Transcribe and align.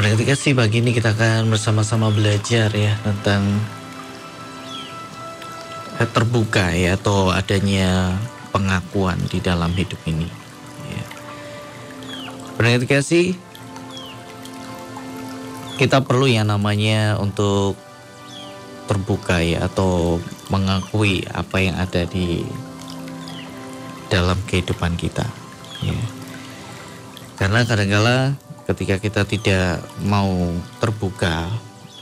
Pada 0.00 0.16
ketika 0.16 0.32
sih 0.32 0.56
pagi 0.56 0.80
ini 0.80 0.96
kita 0.96 1.12
akan 1.12 1.52
bersama-sama 1.52 2.08
belajar 2.08 2.72
ya 2.72 2.96
tentang 3.04 3.44
terbuka 6.16 6.72
ya 6.72 6.96
atau 6.96 7.28
adanya 7.28 8.16
pengakuan 8.48 9.20
di 9.28 9.44
dalam 9.44 9.68
hidup 9.76 10.00
ini. 10.08 10.24
Ya. 10.88 11.04
Pada 12.56 12.80
ketika 12.80 13.04
sih 13.04 13.36
kita 15.76 16.00
perlu 16.00 16.32
yang 16.32 16.48
namanya 16.48 17.20
untuk 17.20 17.76
terbuka 18.88 19.44
ya 19.44 19.68
atau 19.68 20.16
mengakui 20.48 21.28
apa 21.28 21.60
yang 21.60 21.76
ada 21.76 22.08
di 22.08 22.40
dalam 24.08 24.40
kehidupan 24.48 24.96
kita. 24.96 25.28
Ya. 25.84 26.00
Karena 27.36 27.68
kadang-kala 27.68 28.40
ketika 28.70 29.02
kita 29.02 29.22
tidak 29.26 29.82
mau 30.06 30.30
terbuka 30.78 31.50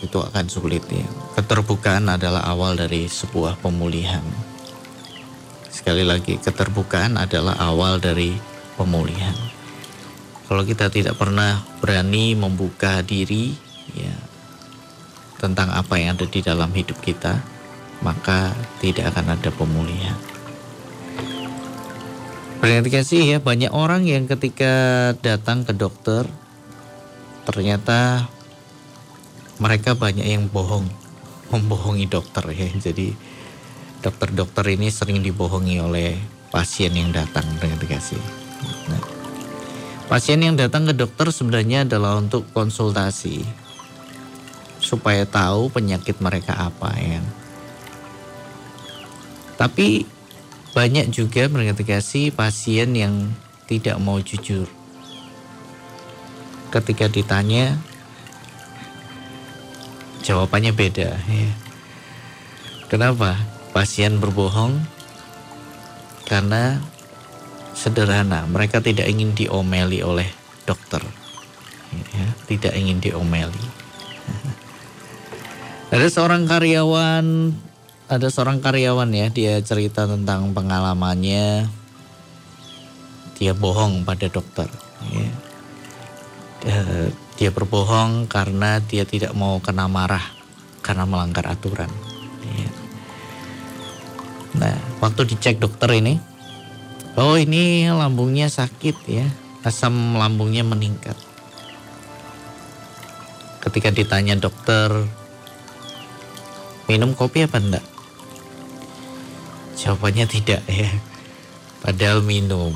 itu 0.04 0.20
akan 0.20 0.46
sulit 0.46 0.84
ya. 0.92 1.06
Keterbukaan 1.40 2.06
adalah 2.06 2.45
awal 2.46 2.78
dari 2.78 3.09
sebuah 3.09 3.59
pemulihan. 3.59 4.22
Sekali 5.73 6.04
lagi, 6.04 6.36
keterbukaan 6.38 7.16
adalah 7.16 7.56
awal 7.59 7.98
dari 7.98 8.36
pemulihan. 8.76 9.34
Kalau 10.46 10.64
kita 10.64 10.88
tidak 10.92 11.16
pernah 11.16 11.60
berani 11.80 12.32
membuka 12.32 13.04
diri 13.04 13.52
ya 13.92 14.16
tentang 15.38 15.70
apa 15.70 15.96
yang 16.00 16.16
ada 16.18 16.26
di 16.26 16.40
dalam 16.42 16.70
hidup 16.73 16.98
kita, 17.00 17.40
maka 18.02 18.54
tidak 18.82 19.14
akan 19.14 19.38
ada 19.38 19.50
pemulihan. 19.54 20.18
Berarti 22.59 22.90
kasih 22.90 23.23
ya 23.23 23.38
banyak 23.38 23.70
orang 23.70 24.02
yang 24.02 24.26
ketika 24.26 25.14
datang 25.23 25.62
ke 25.62 25.70
dokter 25.70 26.26
ternyata 27.48 28.29
mereka 29.57 29.96
banyak 29.96 30.29
yang 30.29 30.52
bohong, 30.52 30.85
membohongi 31.49 32.05
dokter 32.05 32.45
ya. 32.52 32.68
Jadi 32.77 33.16
dokter-dokter 34.05 34.77
ini 34.77 34.93
sering 34.93 35.24
dibohongi 35.24 35.80
oleh 35.80 36.21
pasien 36.52 36.93
yang 36.93 37.09
datang 37.09 37.49
dengan 37.57 37.80
dikasih. 37.80 38.21
Nah, 38.93 39.02
pasien 40.13 40.45
yang 40.45 40.60
datang 40.60 40.85
ke 40.85 40.93
dokter 40.93 41.32
sebenarnya 41.32 41.88
adalah 41.88 42.21
untuk 42.21 42.45
konsultasi 42.52 43.43
supaya 44.79 45.24
tahu 45.24 45.73
penyakit 45.73 46.21
mereka 46.21 46.52
apa 46.52 46.93
ya. 47.01 47.24
Tapi 49.57 50.05
banyak 50.77 51.10
juga 51.10 51.51
kasih 51.83 52.30
pasien 52.30 52.93
yang 52.95 53.33
tidak 53.66 53.99
mau 53.99 54.23
jujur 54.23 54.77
ketika 56.69 57.09
ditanya 57.09 57.77
jawabannya 60.24 60.73
beda 60.77 61.16
ya. 61.16 61.52
Kenapa? 62.88 63.37
Pasien 63.73 64.16
berbohong 64.16 64.81
karena 66.25 66.81
sederhana, 67.77 68.44
mereka 68.49 68.81
tidak 68.81 69.09
ingin 69.09 69.37
diomeli 69.37 70.00
oleh 70.05 70.28
dokter. 70.65 71.00
Ya, 71.93 72.28
tidak 72.49 72.77
ingin 72.77 73.00
diomeli. 73.00 73.65
Ada 75.89 76.12
seorang 76.12 76.44
karyawan, 76.44 77.56
ada 78.12 78.28
seorang 78.28 78.61
karyawan 78.61 79.09
ya, 79.12 79.33
dia 79.33 79.56
cerita 79.65 80.05
tentang 80.05 80.53
pengalamannya. 80.53 81.69
Dia 83.41 83.53
bohong 83.56 84.05
pada 84.05 84.28
dokter. 84.28 84.69
Ya 85.09 85.47
Eh, 86.66 87.14
dia 87.38 87.54
berbohong 87.54 88.26
karena 88.26 88.82
dia 88.82 89.06
tidak 89.06 89.31
mau 89.31 89.62
kena 89.62 89.87
marah 89.87 90.26
karena 90.82 91.06
melanggar 91.06 91.47
aturan. 91.47 91.87
Iya. 92.42 92.70
Nah, 94.59 94.75
waktu 94.99 95.22
dicek 95.22 95.62
dokter 95.62 95.87
ini, 95.94 96.19
oh 97.15 97.38
ini 97.38 97.87
lambungnya 97.87 98.50
sakit 98.50 98.97
ya, 99.06 99.27
asam 99.62 100.19
lambungnya 100.19 100.66
meningkat. 100.66 101.15
Ketika 103.62 103.94
ditanya 103.94 104.34
dokter, 104.34 104.91
minum 106.91 107.15
kopi 107.15 107.47
apa 107.47 107.62
enggak? 107.62 107.87
Jawabannya 109.78 110.27
tidak 110.27 110.66
ya, 110.66 110.91
padahal 111.87 112.19
minum. 112.27 112.75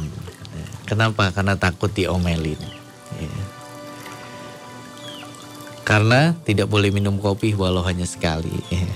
Kenapa? 0.86 1.34
Karena 1.34 1.58
takut 1.58 1.90
diomelin. 1.90 2.81
Karena 5.92 6.32
tidak 6.48 6.72
boleh 6.72 6.88
minum 6.88 7.20
kopi 7.20 7.52
walau 7.52 7.84
hanya 7.84 8.08
sekali. 8.08 8.64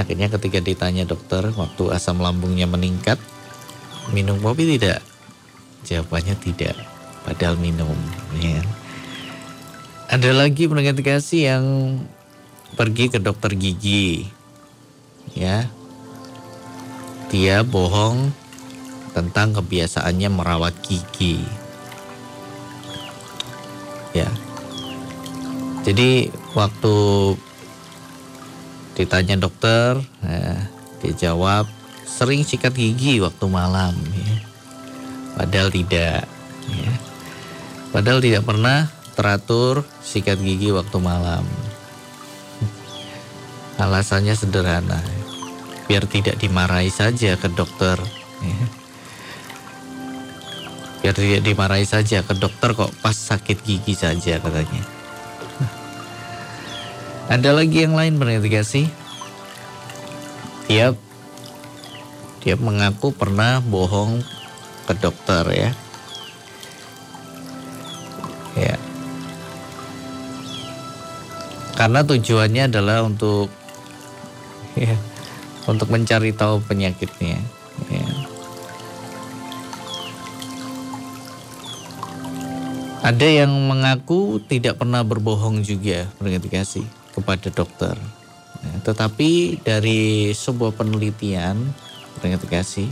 Akhirnya 0.00 0.28
ketika 0.28 0.60
ditanya 0.60 1.08
dokter 1.08 1.48
waktu 1.56 1.96
asam 1.96 2.20
lambungnya 2.20 2.68
meningkat, 2.68 3.16
minum 4.12 4.36
kopi 4.36 4.76
tidak? 4.76 5.00
Jawabannya 5.88 6.36
tidak, 6.44 6.76
padahal 7.24 7.56
minum. 7.56 7.96
Ya. 8.36 8.60
Ada 10.12 10.36
lagi 10.36 10.68
pendengar 10.68 10.92
kasih 11.00 11.56
yang 11.56 11.64
pergi 12.76 13.08
ke 13.08 13.16
dokter 13.16 13.56
gigi, 13.56 14.28
ya. 15.32 15.72
Dia 17.32 17.64
bohong 17.64 18.28
tentang 19.16 19.56
kebiasaannya 19.56 20.28
merawat 20.28 20.76
gigi. 20.84 21.40
Ya, 24.12 24.28
jadi 25.80 26.28
waktu 26.52 26.96
ditanya 29.00 29.40
dokter, 29.40 29.96
ya, 30.20 30.54
dia 31.00 31.12
jawab 31.16 31.64
sering 32.04 32.44
sikat 32.44 32.76
gigi 32.76 33.16
waktu 33.24 33.48
malam. 33.48 33.96
Ya. 34.12 34.36
Padahal 35.40 35.72
tidak. 35.72 36.28
Ya. 36.68 36.92
Padahal 37.96 38.20
tidak 38.20 38.44
pernah 38.44 38.92
teratur 39.16 39.88
sikat 40.04 40.36
gigi 40.44 40.68
waktu 40.68 41.00
malam. 41.00 41.48
Alasannya 43.80 44.36
sederhana, 44.36 45.00
biar 45.88 46.04
tidak 46.04 46.36
dimarahi 46.36 46.92
saja 46.92 47.40
ke 47.40 47.48
dokter. 47.56 47.96
Ya. 48.44 48.64
Biar 51.00 51.16
tidak 51.16 51.40
dimarahi 51.48 51.88
saja 51.88 52.20
ke 52.20 52.36
dokter 52.36 52.76
kok 52.76 52.92
pas 53.00 53.16
sakit 53.16 53.64
gigi 53.64 53.96
saja 53.96 54.36
katanya. 54.36 54.99
Ada 57.30 57.54
lagi 57.54 57.86
yang 57.86 57.94
lain 57.94 58.18
berintegrasi? 58.18 58.90
Tiap 60.66 60.98
dia 62.42 62.58
mengaku 62.58 63.14
pernah 63.14 63.62
bohong 63.62 64.18
ke 64.90 64.98
dokter 64.98 65.46
ya. 65.54 65.70
Ya. 68.58 68.74
Karena 71.78 72.02
tujuannya 72.02 72.66
adalah 72.66 73.06
untuk 73.06 73.46
ya, 74.74 74.98
untuk 75.70 75.86
mencari 75.86 76.34
tahu 76.34 76.58
penyakitnya. 76.66 77.38
Ya. 77.94 78.06
Ada 83.06 83.46
yang 83.46 83.54
mengaku 83.70 84.42
tidak 84.50 84.82
pernah 84.82 85.06
berbohong 85.06 85.62
juga, 85.62 86.10
kasih 86.50 86.99
kepada 87.20 87.48
dokter. 87.52 87.96
Ya, 88.60 88.74
tetapi 88.84 89.62
dari 89.64 90.32
sebuah 90.36 90.76
penelitian 90.76 91.72
kasih 92.20 92.90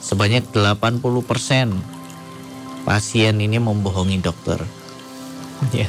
sebanyak 0.00 0.50
80% 0.50 0.98
pasien 2.82 3.34
ini 3.38 3.58
membohongi 3.60 4.18
dokter. 4.18 4.58
Ya. 5.76 5.84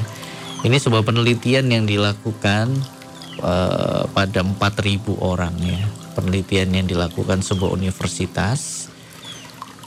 Ini 0.68 0.78
sebuah 0.78 1.08
penelitian 1.08 1.72
yang 1.72 1.88
dilakukan 1.88 2.76
uh, 3.40 4.04
pada 4.12 4.44
4.000 4.44 5.00
orang 5.18 5.56
ya. 5.64 5.80
Penelitian 6.12 6.76
yang 6.76 6.86
dilakukan 6.92 7.40
sebuah 7.40 7.72
universitas 7.72 8.92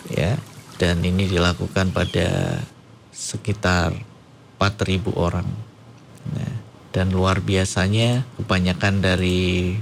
ya 0.08 0.40
dan 0.80 1.04
ini 1.04 1.28
dilakukan 1.28 1.92
pada 1.92 2.58
sekitar 3.12 3.92
4.000 4.58 5.14
orang. 5.14 5.46
Nah, 6.32 6.53
dan 6.94 7.10
luar 7.10 7.42
biasanya 7.42 8.22
kebanyakan 8.38 9.02
dari 9.02 9.74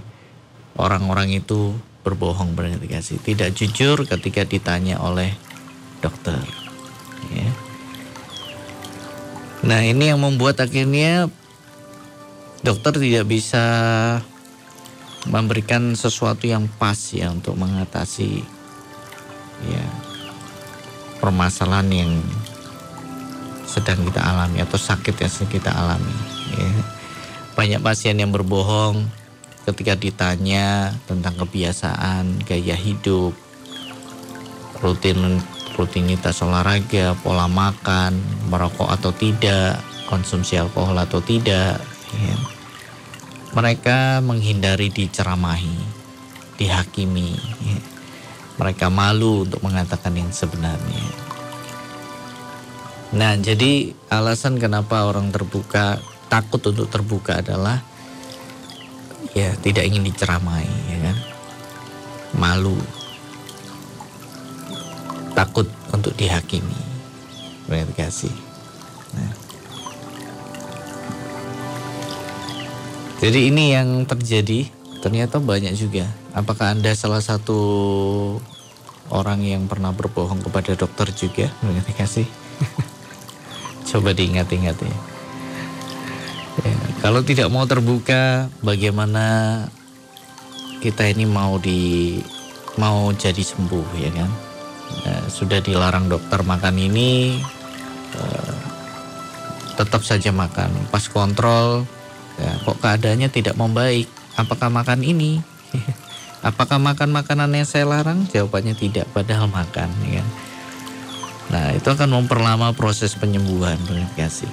orang-orang 0.81 1.37
itu 1.37 1.77
berbohong 2.01 2.57
kasih 2.89 3.21
tidak 3.21 3.53
jujur 3.53 4.09
ketika 4.09 4.49
ditanya 4.49 4.97
oleh 4.99 5.37
dokter 6.01 6.41
ya. 7.31 7.51
nah 9.63 9.85
ini 9.85 10.09
yang 10.09 10.25
membuat 10.25 10.59
akhirnya 10.65 11.29
dokter 12.65 12.97
tidak 12.97 13.29
bisa 13.29 13.65
memberikan 15.29 15.95
sesuatu 15.95 16.49
yang 16.49 16.67
pas 16.81 16.99
ya 17.13 17.31
untuk 17.31 17.55
mengatasi 17.61 18.43
ya 19.69 19.85
permasalahan 21.23 21.87
yang 21.93 22.13
sedang 23.73 24.03
kita 24.03 24.19
alami 24.19 24.59
atau 24.59 24.75
sakit 24.77 25.15
yang 25.23 25.31
sedang 25.31 25.53
kita 25.55 25.71
alami. 25.71 26.17
Ya. 26.59 27.02
Banyak 27.53 27.85
pasien 27.85 28.17
yang 28.17 28.33
berbohong 28.33 29.05
ketika 29.69 29.95
ditanya 29.95 30.97
tentang 31.07 31.39
kebiasaan, 31.39 32.43
gaya 32.49 32.75
hidup, 32.75 33.37
rutin 34.83 35.39
rutinitas 35.73 36.45
olahraga, 36.45 37.17
pola 37.25 37.49
makan, 37.49 38.21
merokok 38.53 38.93
atau 38.93 39.13
tidak, 39.17 39.81
konsumsi 40.05 40.61
alkohol 40.61 40.97
atau 41.01 41.25
tidak. 41.25 41.81
Ya. 42.13 42.37
Mereka 43.57 44.21
menghindari 44.21 44.93
diceramahi, 44.93 45.77
dihakimi. 46.61 47.33
Ya. 47.65 47.81
Mereka 48.61 48.93
malu 48.93 49.49
untuk 49.49 49.65
mengatakan 49.65 50.13
yang 50.13 50.29
sebenarnya. 50.29 51.05
Nah, 53.13 53.37
jadi 53.37 53.93
alasan 54.09 54.57
kenapa 54.57 55.05
orang 55.05 55.33
terbuka 55.33 56.01
takut 56.33 56.65
untuk 56.65 56.89
terbuka 56.89 57.45
adalah 57.45 57.85
ya 59.37 59.53
tidak 59.61 59.85
ingin 59.85 60.09
diceramai, 60.09 60.65
ya 60.89 60.99
kan? 61.13 61.17
Malu. 62.33 62.81
Takut 65.37 65.69
untuk 65.93 66.17
dihakimi. 66.17 66.81
Terima 67.69 67.93
kasih. 67.93 68.33
Nah. 69.13 69.33
Jadi 73.21 73.53
ini 73.53 73.77
yang 73.77 74.09
terjadi 74.09 74.73
ternyata 75.05 75.37
banyak 75.37 75.77
juga. 75.77 76.09
Apakah 76.33 76.73
Anda 76.73 76.97
salah 76.97 77.21
satu 77.21 77.61
orang 79.13 79.45
yang 79.45 79.69
pernah 79.69 79.93
berbohong 79.93 80.41
kepada 80.41 80.73
dokter 80.81 81.13
juga? 81.13 81.53
Terima 81.61 81.93
kasih. 81.93 82.25
Coba 83.93 84.17
diingat-ingat 84.17 84.81
ya. 84.81 85.12
Ya. 86.61 86.77
Kalau 87.01 87.25
tidak 87.25 87.49
mau 87.49 87.65
terbuka, 87.65 88.53
bagaimana 88.61 89.25
kita 90.85 91.09
ini 91.09 91.25
mau 91.25 91.57
di 91.57 92.19
mau 92.77 93.09
jadi 93.15 93.41
sembuh 93.41 93.87
ya 93.97 94.11
kan? 94.13 94.31
Ya, 95.03 95.17
sudah 95.33 95.65
dilarang 95.65 96.13
dokter 96.13 96.45
makan 96.45 96.77
ini, 96.77 97.41
uh, 98.21 98.57
tetap 99.81 100.05
saja 100.05 100.29
makan. 100.29 100.69
Pas 100.93 101.09
kontrol, 101.09 101.89
ya, 102.37 102.53
kok 102.61 102.77
keadaannya 102.85 103.33
tidak 103.33 103.57
membaik. 103.57 104.07
Apakah 104.37 104.69
makan 104.69 105.01
ini? 105.01 105.41
Apakah 106.49 106.83
makan 106.83 107.15
makanan 107.15 107.55
yang 107.55 107.69
saya 107.69 107.87
larang? 107.87 108.27
Jawabannya 108.29 108.75
tidak, 108.75 109.07
padahal 109.15 109.47
makan 109.47 109.89
ya 110.05 110.21
kan? 110.21 110.29
Nah, 111.53 111.67
itu 111.77 111.85
akan 111.87 112.11
memperlama 112.19 112.73
proses 112.75 113.15
penyembuhan, 113.15 113.77
kasih. 114.17 114.49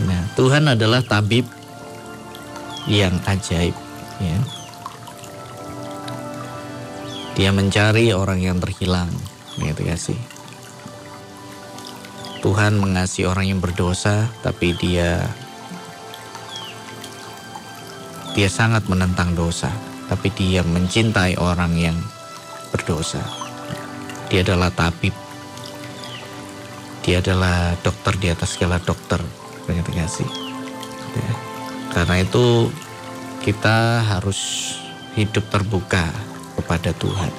Nah, 0.00 0.22
Tuhan 0.32 0.64
adalah 0.72 1.04
tabib 1.04 1.44
yang 2.88 3.12
ajaib, 3.28 3.76
ya. 4.16 4.38
Dia 7.36 7.50
mencari 7.52 8.16
orang 8.16 8.40
yang 8.40 8.56
terhilang, 8.56 9.12
gitu 9.60 9.84
kasih. 9.84 10.20
Tuhan 12.40 12.80
mengasihi 12.80 13.28
orang 13.28 13.52
yang 13.52 13.60
berdosa, 13.60 14.32
tapi 14.40 14.72
dia 14.80 15.20
dia 18.32 18.48
sangat 18.48 18.88
menentang 18.88 19.36
dosa, 19.36 19.68
tapi 20.08 20.32
dia 20.32 20.64
mencintai 20.64 21.36
orang 21.36 21.76
yang 21.76 21.96
berdosa. 22.72 23.20
Dia 24.32 24.40
adalah 24.40 24.72
tabib 24.72 25.12
dia 27.02 27.18
adalah 27.18 27.74
dokter 27.82 28.14
di 28.14 28.30
atas 28.30 28.54
segala 28.54 28.78
dokter 28.78 29.18
banyak 29.68 29.86
kasih 29.92 30.28
ya. 31.14 31.32
karena 31.94 32.22
itu 32.24 32.70
kita 33.42 34.02
harus 34.06 34.72
hidup 35.18 35.44
terbuka 35.50 36.08
kepada 36.56 36.94
Tuhan. 36.94 37.32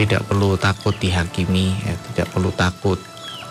Tidak 0.00 0.24
perlu 0.24 0.56
takut 0.56 0.96
dihakimi 0.96 1.76
ya, 1.84 1.92
tidak 2.08 2.32
perlu 2.32 2.48
takut 2.56 2.96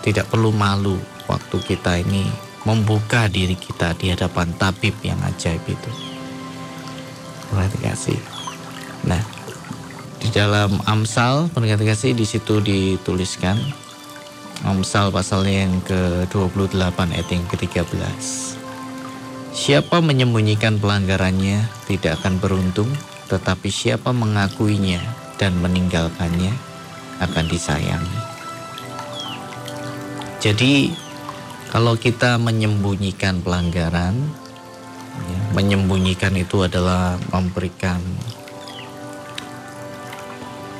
tidak 0.00 0.28
perlu 0.32 0.50
malu 0.52 0.96
waktu 1.28 1.56
kita 1.60 2.00
ini 2.00 2.24
membuka 2.64 3.28
diri 3.28 3.56
kita 3.56 3.96
di 3.96 4.12
hadapan 4.12 4.52
tabib 4.56 4.92
yang 5.04 5.20
ajaib 5.24 5.60
itu. 5.64 5.90
Terima 7.48 7.66
kasih 7.82 8.20
nah 9.00 9.20
di 10.20 10.28
dalam 10.28 10.76
Amsal 10.84 11.48
pendengar 11.56 11.80
kasih 11.80 12.12
di 12.12 12.28
situ 12.28 12.60
dituliskan 12.60 13.56
Amsal 14.60 15.08
pasal 15.08 15.48
yang 15.48 15.80
ke-28 15.88 16.76
ayat 17.00 17.28
yang 17.32 17.48
ke-13. 17.48 17.96
Siapa 19.56 20.04
menyembunyikan 20.04 20.76
pelanggarannya 20.76 21.64
tidak 21.88 22.20
akan 22.20 22.36
beruntung, 22.44 22.92
tetapi 23.32 23.72
siapa 23.72 24.12
mengakuinya 24.12 25.00
dan 25.40 25.56
meninggalkannya 25.64 26.52
akan 27.24 27.44
disayangi. 27.48 28.20
Jadi 30.44 30.92
kalau 31.72 31.96
kita 31.96 32.36
menyembunyikan 32.36 33.40
pelanggaran, 33.40 34.20
ya, 35.24 35.40
menyembunyikan 35.56 36.36
itu 36.36 36.68
adalah 36.68 37.16
memberikan 37.32 38.04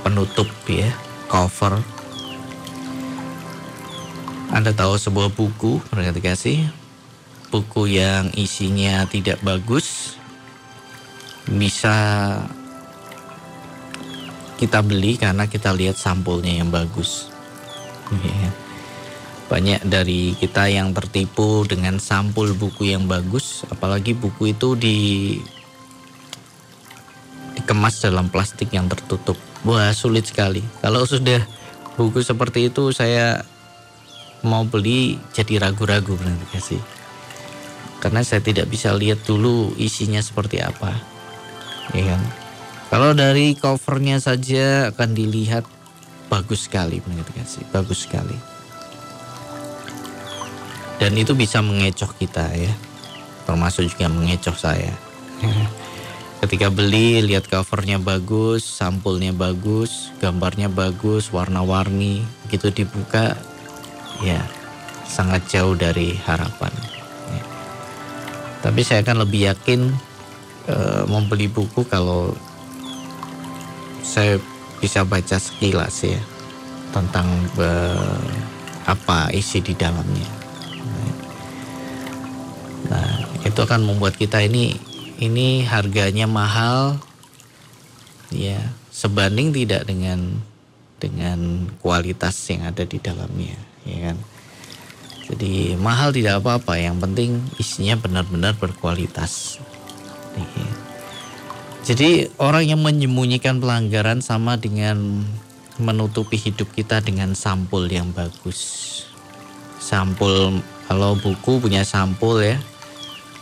penutup 0.05 0.53
ya, 0.69 0.93
cover 1.33 2.00
anda 4.51 4.75
tahu 4.75 4.99
sebuah 4.99 5.31
buku, 5.31 5.79
mereka 5.95 6.11
dikasih 6.11 6.67
buku 7.51 7.99
yang 7.99 8.31
isinya 8.39 9.07
tidak 9.11 9.43
bagus 9.43 10.15
bisa 11.51 11.95
kita 14.59 14.83
beli 14.87 15.19
karena 15.19 15.51
kita 15.51 15.75
lihat 15.75 15.99
sampulnya 15.99 16.63
yang 16.63 16.71
bagus. 16.71 17.31
Iya. 18.11 18.51
Banyak 19.51 19.81
dari 19.83 20.39
kita 20.39 20.71
yang 20.71 20.95
tertipu 20.95 21.67
dengan 21.67 21.99
sampul 21.99 22.55
buku 22.55 22.95
yang 22.95 23.11
bagus, 23.11 23.67
apalagi 23.67 24.15
buku 24.15 24.55
itu 24.55 24.79
di 24.79 24.99
dikemas 27.59 27.99
dalam 27.99 28.31
plastik 28.31 28.71
yang 28.71 28.87
tertutup. 28.87 29.35
Wah, 29.67 29.91
sulit 29.91 30.31
sekali. 30.31 30.63
Kalau 30.79 31.03
sudah 31.03 31.43
buku 31.99 32.23
seperti 32.23 32.71
itu 32.71 32.95
saya 32.95 33.43
mau 34.43 34.65
beli 34.65 35.21
jadi 35.33 35.61
ragu-ragu 35.61 36.17
benar 36.17 36.37
sih. 36.61 36.81
Karena 38.01 38.25
saya 38.25 38.41
tidak 38.41 38.73
bisa 38.73 38.97
lihat 38.97 39.21
dulu 39.29 39.77
isinya 39.77 40.21
seperti 40.25 40.65
apa. 40.65 40.97
Ya 41.93 42.17
kan? 42.17 42.23
Kalau 42.91 43.13
dari 43.13 43.55
covernya 43.55 44.19
saja 44.19 44.91
akan 44.91 45.13
dilihat 45.13 45.69
bagus 46.33 46.67
sekali 46.67 46.99
benar 47.05 47.29
sih. 47.45 47.63
Bagus 47.69 48.09
sekali. 48.09 48.35
Dan 50.97 51.17
itu 51.17 51.37
bisa 51.37 51.61
mengecoh 51.61 52.13
kita 52.17 52.51
ya. 52.57 52.73
Termasuk 53.45 53.89
juga 53.89 54.09
mengecoh 54.09 54.57
saya. 54.57 54.93
Ketika 56.41 56.73
beli 56.73 57.21
lihat 57.21 57.53
covernya 57.53 58.01
bagus 58.01 58.65
sampulnya 58.65 59.37
bagus 59.37 60.09
gambarnya 60.25 60.73
bagus 60.73 61.29
warna-warni 61.29 62.25
begitu 62.49 62.73
dibuka 62.81 63.37
ya 64.21 64.41
sangat 65.11 65.43
jauh 65.51 65.75
dari 65.75 66.15
harapan. 66.23 66.71
Ya. 67.35 67.45
Tapi 68.63 68.81
saya 68.87 69.03
akan 69.03 69.27
lebih 69.27 69.51
yakin 69.51 69.91
e, 70.71 70.77
membeli 71.11 71.51
buku 71.51 71.83
kalau 71.91 72.37
saya 74.07 74.39
bisa 74.79 75.03
baca 75.03 75.37
sekilas 75.37 76.07
ya 76.07 76.21
tentang 76.95 77.27
e, 77.59 77.71
apa 78.87 79.35
isi 79.35 79.59
di 79.59 79.75
dalamnya. 79.75 80.31
Nah, 82.91 83.23
itu 83.47 83.59
akan 83.63 83.87
membuat 83.87 84.19
kita 84.19 84.43
ini 84.43 84.75
ini 85.23 85.63
harganya 85.63 86.27
mahal 86.27 86.99
ya 88.35 88.59
sebanding 88.91 89.55
tidak 89.55 89.87
dengan 89.87 90.43
dengan 90.99 91.71
kualitas 91.79 92.35
yang 92.51 92.67
ada 92.67 92.83
di 92.83 92.99
dalamnya 92.99 93.70
ya 93.91 93.99
kan? 94.11 94.17
Jadi 95.31 95.79
mahal 95.79 96.11
tidak 96.11 96.43
apa-apa. 96.43 96.75
Yang 96.79 96.97
penting 97.07 97.31
isinya 97.59 97.95
benar-benar 97.95 98.59
berkualitas. 98.59 99.59
Ya. 100.31 100.71
jadi 101.83 102.31
orang 102.39 102.71
yang 102.71 102.81
menyembunyikan 102.87 103.59
pelanggaran 103.59 104.23
sama 104.23 104.55
dengan 104.55 105.27
menutupi 105.75 106.39
hidup 106.39 106.71
kita 106.71 107.03
dengan 107.03 107.35
sampul 107.35 107.91
yang 107.91 108.15
bagus. 108.15 109.03
Sampul 109.83 110.63
kalau 110.87 111.19
buku 111.19 111.59
punya 111.63 111.83
sampul 111.83 112.43
ya. 112.43 112.59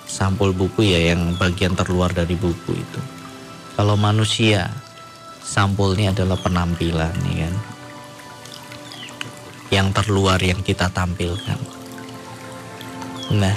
Sampul 0.08 0.56
buku 0.56 0.88
ya 0.88 1.12
yang 1.12 1.36
bagian 1.36 1.76
terluar 1.76 2.08
dari 2.12 2.32
buku 2.36 2.72
itu. 2.72 3.00
Kalau 3.76 4.00
manusia 4.00 4.72
sampulnya 5.44 6.12
adalah 6.12 6.36
penampilan 6.40 7.16
ya 7.32 7.48
kan 7.48 7.77
yang 9.68 9.92
terluar 9.92 10.40
yang 10.40 10.60
kita 10.64 10.88
tampilkan. 10.88 11.60
Nah, 13.28 13.56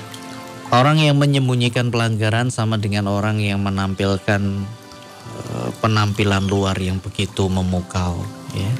orang 0.75 0.99
yang 0.99 1.15
menyembunyikan 1.15 1.91
pelanggaran 1.91 2.51
sama 2.51 2.75
dengan 2.75 3.07
orang 3.07 3.39
yang 3.39 3.63
menampilkan 3.63 4.41
uh, 5.47 5.69
penampilan 5.79 6.43
luar 6.47 6.75
yang 6.75 6.99
begitu 6.99 7.47
memukau, 7.47 8.19
ya. 8.51 8.71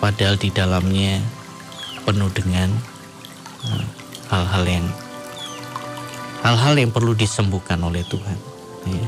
Padahal 0.00 0.40
di 0.40 0.48
dalamnya 0.48 1.20
penuh 2.08 2.32
dengan 2.32 2.72
eh, 3.68 3.86
hal-hal 4.32 4.64
yang 4.64 4.86
hal-hal 6.40 6.74
yang 6.80 6.88
perlu 6.88 7.12
disembuhkan 7.12 7.76
oleh 7.84 8.00
Tuhan. 8.08 8.38
Ya. 8.88 9.06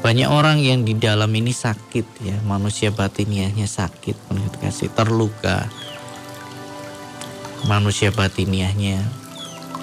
Banyak 0.00 0.28
orang 0.28 0.60
yang 0.60 0.84
di 0.84 0.96
dalam 0.96 1.28
ini 1.32 1.52
sakit 1.52 2.24
ya, 2.24 2.36
manusia 2.44 2.88
batiniahnya 2.88 3.68
sakit, 3.68 4.16
kasih 4.60 4.92
terluka. 4.92 5.68
Manusia 7.68 8.08
batiniahnya 8.14 9.04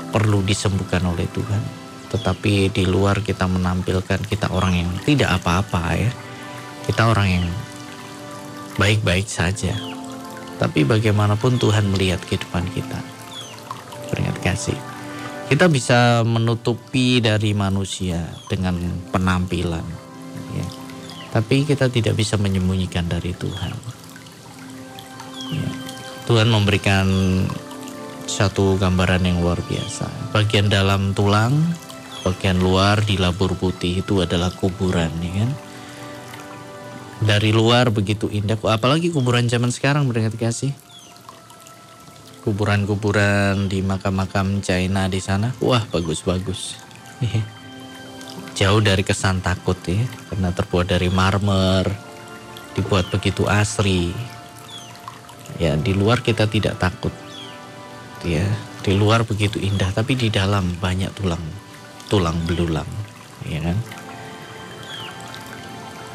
perlu 0.10 0.42
disembuhkan 0.42 1.04
oleh 1.06 1.30
Tuhan. 1.30 1.64
Tetapi 2.08 2.72
di 2.72 2.88
luar 2.88 3.20
kita 3.20 3.46
menampilkan 3.46 4.24
kita 4.24 4.50
orang 4.50 4.74
yang 4.80 4.90
tidak 5.04 5.38
apa-apa 5.38 5.84
ya. 6.00 6.12
Kita 6.88 7.12
orang 7.12 7.28
yang 7.28 7.48
baik-baik 8.80 9.28
saja. 9.28 9.76
Tapi 10.58 10.88
bagaimanapun 10.88 11.62
Tuhan 11.62 11.92
melihat 11.92 12.24
kehidupan 12.26 12.66
kita. 12.74 12.98
Beringat 14.10 14.40
kasih. 14.42 14.78
Kita 15.48 15.70
bisa 15.72 16.28
menutupi 16.28 17.24
dari 17.24 17.56
manusia 17.56 18.20
dengan 18.52 18.76
penampilan 19.12 19.86
ya. 20.56 20.68
Tapi 21.32 21.68
kita 21.68 21.92
tidak 21.92 22.18
bisa 22.18 22.40
menyembunyikan 22.40 23.06
dari 23.06 23.32
Tuhan. 23.36 23.72
Ya. 25.54 25.70
Tuhan 26.28 26.52
memberikan 26.52 27.08
satu 28.28 28.76
gambaran 28.78 29.24
yang 29.24 29.40
luar 29.42 29.58
biasa. 29.64 30.36
Bagian 30.36 30.68
dalam 30.68 31.16
tulang, 31.16 31.56
bagian 32.22 32.60
luar 32.60 33.02
di 33.02 33.16
labur 33.18 33.56
putih 33.56 34.06
itu 34.06 34.22
adalah 34.22 34.52
kuburan, 34.52 35.10
ya 35.24 35.32
kan? 35.44 35.52
Dari 37.18 37.50
luar 37.50 37.90
begitu 37.90 38.30
indah, 38.30 38.62
apalagi 38.68 39.10
kuburan 39.10 39.50
zaman 39.50 39.74
sekarang 39.74 40.06
berarti 40.06 40.38
kasih. 40.38 40.74
Kuburan-kuburan 42.46 43.72
di 43.72 43.82
makam-makam 43.82 44.62
China 44.62 45.10
di 45.10 45.18
sana, 45.18 45.52
wah 45.58 45.82
bagus-bagus. 45.90 46.78
Iya 47.18 47.58
jauh 48.58 48.82
dari 48.82 49.06
kesan 49.06 49.46
takut 49.46 49.78
ya 49.86 50.02
karena 50.34 50.50
terbuat 50.50 50.90
dari 50.90 51.14
marmer 51.14 51.86
dibuat 52.74 53.06
begitu 53.14 53.46
asri 53.46 54.10
ya 55.62 55.78
di 55.78 55.94
luar 55.94 56.26
kita 56.26 56.50
tidak 56.50 56.82
takut 56.82 57.14
ya 58.26 58.46
di 58.82 58.96
luar 58.96 59.28
begitu 59.28 59.60
indah 59.60 59.92
tapi 59.92 60.16
di 60.16 60.32
dalam 60.32 60.78
banyak 60.80 61.12
tulang 61.18 61.44
tulang 62.08 62.38
belulang 62.48 62.88
ya 63.46 63.60
kan 63.62 63.78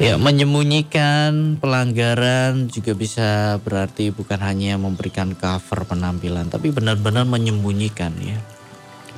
ya 0.01 0.17
menyembunyikan 0.17 1.61
pelanggaran 1.61 2.67
juga 2.67 2.97
bisa 2.97 3.61
berarti 3.61 4.09
bukan 4.09 4.41
hanya 4.41 4.75
memberikan 4.75 5.37
cover 5.37 5.85
penampilan 5.85 6.49
tapi 6.49 6.73
benar-benar 6.73 7.29
menyembunyikan 7.29 8.11
ya 8.19 8.41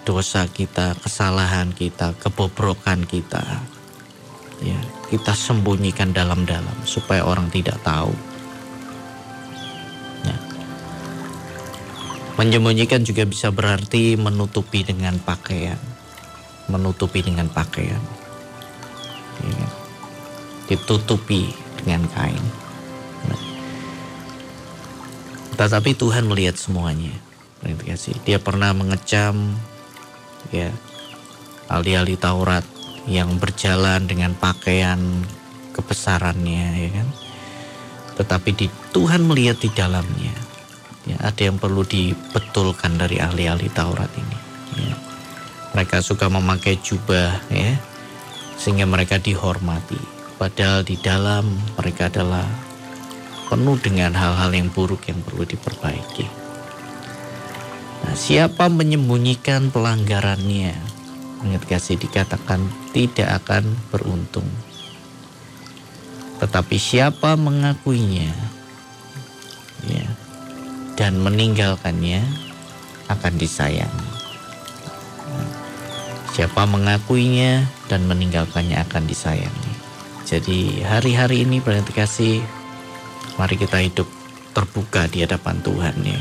dosa 0.06 0.46
kita, 0.46 0.94
kesalahan 1.02 1.74
kita, 1.74 2.14
kebobrokan 2.22 3.04
kita. 3.10 3.42
Ya, 4.64 4.80
kita 5.12 5.36
sembunyikan 5.36 6.16
dalam-dalam 6.16 6.86
supaya 6.86 7.26
orang 7.26 7.52
tidak 7.52 7.82
tahu. 7.84 8.14
Menyembunyikan 12.36 13.08
juga 13.08 13.24
bisa 13.24 13.52
berarti 13.52 14.20
menutupi 14.20 14.84
dengan 14.84 15.16
pakaian. 15.24 15.80
Menutupi 16.68 17.24
dengan 17.24 17.48
pakaian. 17.48 18.02
Ya. 19.44 19.70
Ditutupi 20.68 21.54
dengan 21.80 22.08
kain. 22.12 22.46
Tetapi 25.56 25.96
Tuhan 25.96 26.28
melihat 26.28 26.60
semuanya. 26.60 27.16
Dia 28.28 28.38
pernah 28.38 28.76
mengecam 28.76 29.56
ya 30.54 30.70
ahli-ahli 31.70 32.14
Taurat 32.20 32.66
yang 33.10 33.38
berjalan 33.42 34.06
dengan 34.06 34.38
pakaian 34.38 34.98
kebesarannya 35.74 36.66
ya 36.78 36.90
kan 37.02 37.08
tetapi 38.16 38.50
di 38.56 38.68
Tuhan 38.94 39.26
melihat 39.26 39.60
di 39.60 39.70
dalamnya 39.74 40.34
ya 41.06 41.18
ada 41.22 41.42
yang 41.42 41.62
perlu 41.62 41.86
dibetulkan 41.86 42.98
dari 42.98 43.22
ahli-ahli 43.22 43.70
Taurat 43.72 44.10
ini. 44.18 44.38
Ya. 44.76 44.96
mereka 45.72 46.04
suka 46.04 46.28
memakai 46.28 46.76
jubah 46.84 47.40
ya 47.48 47.80
sehingga 48.60 48.84
mereka 48.90 49.22
dihormati. 49.22 50.00
Padahal 50.36 50.84
di 50.84 51.00
dalam 51.00 51.48
mereka 51.80 52.12
adalah 52.12 52.44
penuh 53.48 53.78
dengan 53.80 54.12
hal-hal 54.12 54.52
yang 54.52 54.68
buruk 54.74 55.08
yang 55.08 55.22
perlu 55.24 55.48
diperbaiki. 55.48 56.28
Nah, 58.04 58.16
siapa 58.18 58.68
menyembunyikan 58.68 59.72
pelanggarannya, 59.72 60.76
ingat 61.46 61.64
kasih 61.64 61.96
dikatakan 61.96 62.68
tidak 62.92 63.46
akan 63.46 63.80
beruntung. 63.94 64.48
Tetapi 66.44 66.76
siapa 66.76 67.40
mengakuinya? 67.40 68.28
ya, 68.28 68.55
dan 70.96 71.20
meninggalkannya 71.20 72.24
akan 73.12 73.34
disayangi. 73.38 74.10
siapa 76.36 76.68
mengakuinya 76.68 77.64
dan 77.88 78.04
meninggalkannya 78.12 78.76
akan 78.84 79.08
disayangi. 79.08 79.74
Jadi 80.28 80.84
hari-hari 80.84 81.48
ini 81.48 81.64
berarti 81.64 81.96
kasih 81.96 82.44
mari 83.40 83.56
kita 83.56 83.80
hidup 83.80 84.10
terbuka 84.52 85.08
di 85.08 85.24
hadapan 85.24 85.64
Tuhan 85.64 85.96
ya 86.04 86.20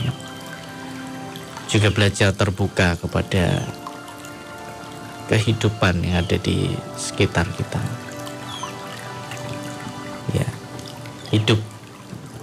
juga 1.74 1.90
belajar 1.90 2.30
terbuka 2.30 2.94
kepada 3.00 3.64
kehidupan 5.26 6.06
yang 6.06 6.22
ada 6.22 6.38
di 6.38 6.70
sekitar 6.94 7.48
kita. 7.56 7.82
Ya, 10.38 10.46
hidup 11.32 11.58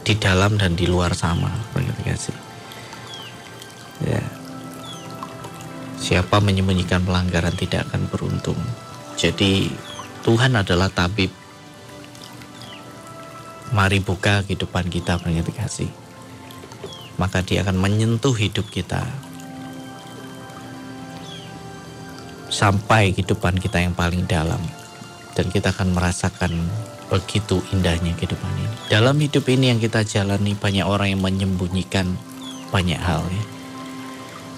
di 0.02 0.14
dalam 0.18 0.58
dan 0.58 0.74
di 0.74 0.90
luar 0.90 1.14
sama, 1.14 1.52
begitu. 1.72 2.34
Ya, 4.02 4.24
siapa 6.02 6.42
menyembunyikan 6.42 7.06
pelanggaran 7.06 7.54
tidak 7.54 7.86
akan 7.90 8.10
beruntung. 8.10 8.58
Jadi 9.16 9.70
Tuhan 10.26 10.58
adalah 10.58 10.90
tabib. 10.90 11.30
Mari 13.72 14.04
buka 14.04 14.44
kehidupan 14.44 14.92
kita, 14.92 15.16
begitu 15.22 15.54
kasih 15.56 15.92
maka 17.22 17.46
dia 17.46 17.62
akan 17.62 17.78
menyentuh 17.78 18.34
hidup 18.34 18.66
kita 18.74 19.06
sampai 22.50 23.14
kehidupan 23.14 23.62
kita 23.62 23.78
yang 23.78 23.94
paling 23.94 24.26
dalam 24.26 24.58
dan 25.38 25.46
kita 25.54 25.70
akan 25.70 25.94
merasakan 25.94 26.66
begitu 27.12 27.60
indahnya 27.76 28.16
kehidupan 28.16 28.48
ini. 28.56 28.76
Dalam 28.88 29.20
hidup 29.20 29.44
ini 29.52 29.68
yang 29.76 29.84
kita 29.84 30.08
jalani 30.08 30.56
banyak 30.56 30.88
orang 30.88 31.12
yang 31.12 31.20
menyembunyikan 31.20 32.16
banyak 32.72 32.96
hal 32.96 33.20
ya. 33.28 33.44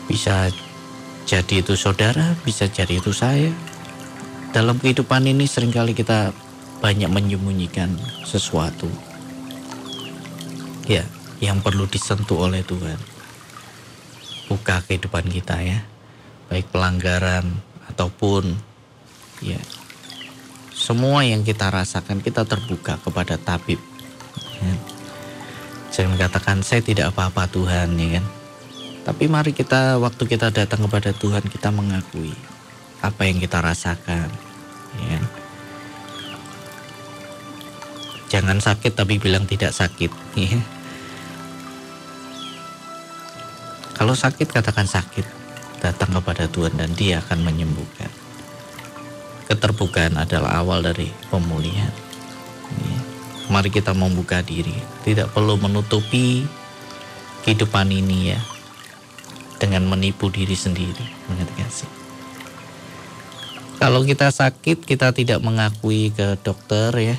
Bisa 0.06 0.36
jadi 1.26 1.66
itu 1.66 1.74
saudara, 1.74 2.38
bisa 2.46 2.70
jadi 2.70 3.02
itu 3.02 3.10
saya. 3.10 3.50
Dalam 4.54 4.78
kehidupan 4.78 5.26
ini 5.26 5.50
sering 5.50 5.74
kali 5.74 5.98
kita 5.98 6.30
banyak 6.78 7.10
menyembunyikan 7.10 7.90
sesuatu. 8.22 8.86
Ya, 10.86 11.02
yang 11.42 11.58
perlu 11.58 11.90
disentuh 11.90 12.46
oleh 12.46 12.62
Tuhan. 12.62 13.02
Buka 14.46 14.86
kehidupan 14.86 15.26
kita 15.26 15.58
ya, 15.58 15.82
baik 16.54 16.70
pelanggaran 16.70 17.50
ataupun 17.90 18.54
ya 19.42 19.58
semua 20.74 21.22
yang 21.22 21.46
kita 21.46 21.70
rasakan 21.70 22.20
kita 22.20 22.44
terbuka 22.44 22.98
kepada 23.00 23.38
tabib. 23.38 23.78
Ya. 24.60 24.76
Saya 25.94 26.10
mengatakan 26.10 26.66
saya 26.66 26.82
tidak 26.82 27.14
apa-apa 27.14 27.46
Tuhan 27.54 27.94
ya 27.96 28.20
kan. 28.20 28.26
Tapi 29.04 29.30
mari 29.30 29.54
kita 29.54 30.02
waktu 30.02 30.26
kita 30.26 30.50
datang 30.50 30.90
kepada 30.90 31.14
Tuhan 31.14 31.46
kita 31.46 31.70
mengakui 31.70 32.34
apa 33.06 33.22
yang 33.30 33.38
kita 33.38 33.62
rasakan. 33.62 34.28
Ya. 34.98 35.08
Kan? 35.22 35.24
Jangan 38.34 38.58
sakit 38.58 38.98
tapi 38.98 39.22
bilang 39.22 39.46
tidak 39.46 39.78
sakit. 39.78 40.10
Ya 40.34 40.58
Kalau 43.94 44.18
sakit 44.18 44.50
katakan 44.50 44.90
sakit, 44.90 45.22
datang 45.80 46.18
kepada 46.18 46.50
Tuhan 46.50 46.74
dan 46.76 46.90
Dia 46.98 47.22
akan 47.22 47.46
menyembuhkan. 47.46 48.23
Keterbukaan 49.54 50.18
adalah 50.18 50.66
awal 50.66 50.82
dari 50.82 51.14
pemulihan. 51.30 51.94
Mari 53.54 53.70
kita 53.70 53.94
membuka 53.94 54.42
diri, 54.42 54.74
tidak 55.06 55.30
perlu 55.30 55.62
menutupi 55.62 56.42
kehidupan 57.46 57.92
ini 57.94 58.34
ya 58.34 58.40
dengan 59.60 59.86
menipu 59.88 60.32
diri 60.32 60.56
sendiri 60.56 61.06
mengerti 61.28 61.54
kasih 61.60 61.92
kalau 63.84 64.08
kita 64.08 64.32
sakit 64.32 64.88
kita 64.88 65.12
tidak 65.12 65.44
mengakui 65.44 66.16
ke 66.16 66.40
dokter 66.40 66.88
ya, 66.96 67.18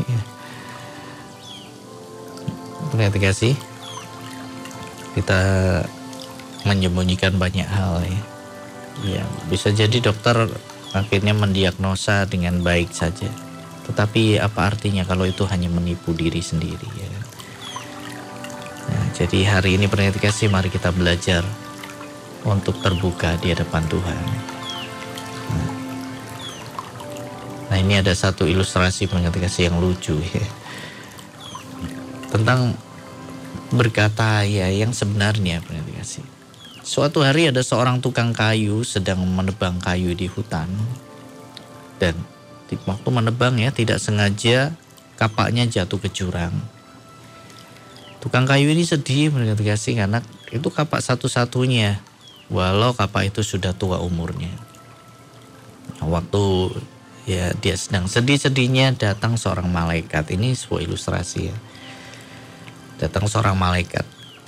ya. 0.00 0.20
mengerti 2.96 3.20
kasih 3.20 3.54
kita 5.12 5.40
menyembunyikan 6.64 7.36
banyak 7.36 7.68
hal 7.68 8.00
ya. 8.00 8.22
Ya 9.06 9.22
bisa 9.52 9.68
jadi 9.68 10.00
dokter 10.00 10.48
akhirnya 10.96 11.36
mendiagnosa 11.36 12.24
dengan 12.28 12.60
baik 12.64 12.92
saja 12.94 13.28
tetapi 13.88 14.36
apa 14.36 14.68
artinya 14.72 15.04
kalau 15.08 15.24
itu 15.24 15.48
hanya 15.48 15.72
menipu 15.72 16.12
diri 16.12 16.40
sendiri 16.44 16.88
ya 16.96 17.08
Nah, 18.88 19.06
jadi 19.12 19.44
hari 19.44 19.76
ini 19.76 19.84
kasih 20.16 20.48
mari 20.48 20.72
kita 20.72 20.88
belajar 20.92 21.44
untuk 22.44 22.80
terbuka 22.80 23.36
di 23.40 23.52
hadapan 23.52 23.84
Tuhan. 23.84 24.24
Nah, 27.68 27.76
ini 27.76 28.00
ada 28.00 28.16
satu 28.16 28.48
ilustrasi 28.48 29.04
kasih 29.44 29.68
yang 29.68 29.76
lucu 29.76 30.16
ya. 30.16 30.44
Tentang 32.32 32.72
berkata 33.68 34.48
ya 34.48 34.72
yang 34.72 34.96
sebenarnya 34.96 35.60
kasih. 36.00 36.24
Suatu 36.88 37.20
hari 37.20 37.52
ada 37.52 37.60
seorang 37.60 38.00
tukang 38.00 38.32
kayu 38.32 38.80
sedang 38.80 39.20
menebang 39.28 39.76
kayu 39.76 40.16
di 40.16 40.24
hutan 40.24 40.72
dan 42.00 42.16
waktu 42.88 43.08
menebang 43.12 43.60
ya 43.60 43.68
tidak 43.68 44.00
sengaja 44.00 44.72
kapaknya 45.20 45.68
jatuh 45.68 46.00
ke 46.00 46.08
jurang 46.08 46.56
Tukang 48.18 48.50
kayu 48.50 48.74
ini 48.74 48.82
sedih 48.82 49.30
mendengar 49.30 49.62
kasih 49.62 49.94
karena 49.94 50.18
itu 50.50 50.68
kapak 50.74 50.98
satu-satunya. 50.98 52.02
Walau 52.50 52.90
kapak 52.90 53.30
itu 53.30 53.46
sudah 53.46 53.70
tua 53.76 54.02
umurnya. 54.02 54.50
Nah, 56.02 56.18
waktu 56.18 56.74
ya 57.30 57.54
dia 57.62 57.78
sedang 57.78 58.10
sedih-sedihnya 58.10 58.98
datang 58.98 59.38
seorang 59.38 59.70
malaikat. 59.70 60.34
Ini 60.34 60.58
sebuah 60.58 60.82
ilustrasi 60.82 61.40
ya. 61.46 61.56
Datang 62.98 63.30
seorang 63.30 63.54
malaikat. 63.54 64.02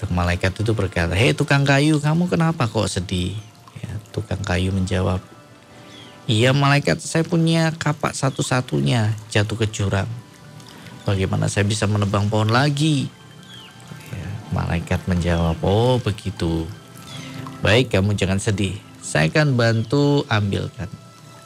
Malaikat 0.08 0.56
itu 0.56 0.72
berkata, 0.72 1.12
hei 1.12 1.36
tukang 1.36 1.68
kayu 1.68 2.00
kamu 2.00 2.32
kenapa 2.32 2.64
kok 2.64 2.88
sedih? 2.88 3.36
Ya, 3.84 3.92
tukang 4.16 4.40
kayu 4.40 4.72
menjawab, 4.72 5.20
iya 6.24 6.56
malaikat 6.56 7.04
saya 7.04 7.20
punya 7.20 7.68
kapak 7.76 8.16
satu-satunya 8.16 9.12
jatuh 9.28 9.60
ke 9.60 9.68
jurang. 9.68 10.08
Bagaimana 11.04 11.52
saya 11.52 11.68
bisa 11.68 11.84
menebang 11.84 12.32
pohon 12.32 12.48
lagi? 12.48 13.12
Malaikat 14.50 15.04
menjawab, 15.06 15.60
oh 15.60 16.00
begitu. 16.00 16.64
Baik 17.60 17.92
kamu 17.92 18.16
jangan 18.16 18.40
sedih, 18.40 18.80
saya 19.04 19.28
akan 19.28 19.54
bantu 19.54 20.24
ambilkan. 20.32 20.88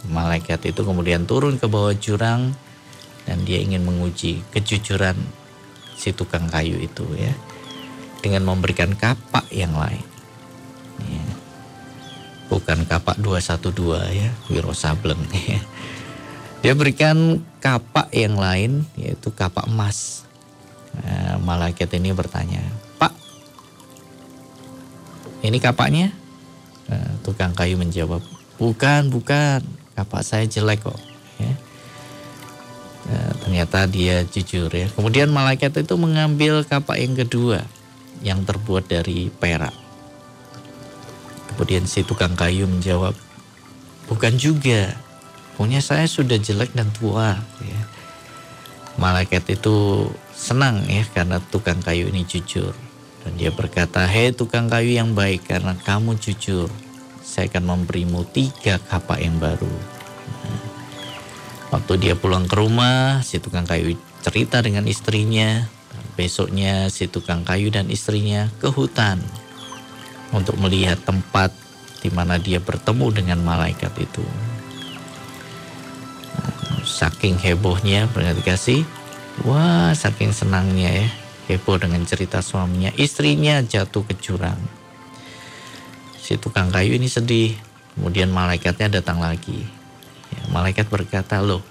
Malaikat 0.09 0.63
itu 0.69 0.87
kemudian 0.87 1.27
turun 1.27 1.59
ke 1.59 1.67
bawah 1.67 1.93
jurang 1.97 2.55
dan 3.27 3.43
dia 3.43 3.59
ingin 3.61 3.83
menguji 3.83 4.47
kejujuran 4.55 5.17
si 5.97 6.13
tukang 6.15 6.47
kayu 6.49 6.79
itu 6.79 7.05
ya. 7.19 7.35
Dengan 8.25 8.49
memberikan 8.49 8.97
kapak 8.97 9.53
yang 9.53 9.77
lain. 9.77 10.01
Ya. 11.05 11.27
Bukan 12.49 12.89
kapak 12.89 13.21
212 13.21 14.09
ya, 14.17 14.33
Wiro 14.49 14.73
Sableng 14.73 15.21
ya. 15.53 15.61
Dia 16.65 16.73
berikan 16.73 17.45
kapak 17.61 18.09
yang 18.17 18.41
lain 18.41 18.89
yaitu 18.97 19.29
kapak 19.29 19.69
emas. 19.69 20.25
Nah, 20.97 21.37
malaikat 21.43 21.93
ini 22.01 22.17
bertanya, 22.17 22.65
ini 25.45 25.61
kapaknya? 25.61 26.09
Nah, 26.89 27.21
tukang 27.21 27.53
kayu 27.53 27.77
menjawab, 27.77 28.25
bukan, 28.57 29.13
bukan, 29.13 29.61
kapak 29.93 30.25
saya 30.25 30.49
jelek 30.49 30.89
kok. 30.89 30.97
Ya. 31.37 31.53
Nah, 33.05 33.31
ternyata 33.45 33.85
dia 33.85 34.25
jujur 34.25 34.73
ya. 34.73 34.89
Kemudian 34.97 35.29
malaikat 35.29 35.77
itu 35.77 35.95
mengambil 36.01 36.65
kapak 36.65 36.97
yang 36.97 37.13
kedua 37.13 37.61
yang 38.25 38.43
terbuat 38.43 38.89
dari 38.89 39.29
perak. 39.29 39.77
Kemudian 41.55 41.87
si 41.87 42.03
tukang 42.03 42.35
kayu 42.35 42.67
menjawab, 42.67 43.15
bukan 44.11 44.35
juga, 44.41 44.97
punya 45.55 45.79
saya 45.79 46.09
sudah 46.09 46.41
jelek 46.41 46.75
dan 46.75 46.91
tua. 46.91 47.39
Ya. 47.63 47.81
Malaikat 48.99 49.47
itu 49.55 50.09
senang 50.35 50.83
ya 50.91 51.07
karena 51.15 51.39
tukang 51.39 51.79
kayu 51.79 52.11
ini 52.11 52.27
jujur. 52.27 52.75
Dan 53.23 53.39
dia 53.39 53.55
berkata, 53.55 54.05
hei 54.09 54.35
tukang 54.35 54.67
kayu 54.67 54.99
yang 54.99 55.15
baik 55.15 55.47
karena 55.47 55.79
kamu 55.79 56.19
jujur. 56.19 56.67
Saya 57.25 57.49
akan 57.49 57.65
memberimu 57.65 58.27
tiga 58.35 58.83
kapak 58.83 59.23
yang 59.23 59.39
baru. 59.39 59.71
Waktu 61.73 61.93
dia 61.99 62.15
pulang 62.15 62.47
ke 62.47 62.55
rumah, 62.55 63.25
si 63.27 63.43
tukang 63.43 63.67
kayu 63.67 63.99
cerita 64.23 64.63
dengan 64.63 64.87
istrinya. 64.87 65.67
Besoknya 66.15 66.87
si 66.91 67.11
tukang 67.11 67.43
kayu 67.43 67.75
dan 67.75 67.91
istrinya 67.91 68.47
ke 68.63 68.71
hutan 68.71 69.19
untuk 70.31 70.55
melihat 70.63 70.99
tempat 71.03 71.51
di 72.03 72.11
mana 72.15 72.39
dia 72.39 72.63
bertemu 72.63 73.07
dengan 73.11 73.39
malaikat 73.43 73.91
itu. 73.99 74.27
Saking 76.85 77.41
hebohnya, 77.41 78.07
berarti 78.13 78.43
kasih, 78.45 78.81
wah 79.43 79.91
saking 79.97 80.31
senangnya 80.31 80.91
ya 81.03 81.09
heboh 81.49 81.77
dengan 81.77 82.05
cerita 82.09 82.41
suaminya. 82.41 82.93
Istrinya 82.97 83.61
jatuh 83.61 84.05
ke 84.05 84.15
jurang. 84.17 84.59
Si 86.21 86.41
tukang 86.41 86.73
kayu 86.73 86.97
ini 86.97 87.09
sedih. 87.09 87.53
Kemudian 87.95 88.33
malaikatnya 88.33 88.99
datang 88.99 89.23
lagi. 89.23 89.63
Ya, 90.35 90.43
malaikat 90.51 90.91
berkata, 90.91 91.39
loh, 91.39 91.63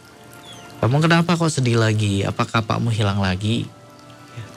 kamu 0.80 1.04
kenapa 1.04 1.36
kok 1.36 1.52
sedih 1.52 1.76
lagi? 1.76 2.24
Apa 2.24 2.48
kapakmu 2.48 2.94
hilang 2.94 3.20
lagi? 3.20 3.68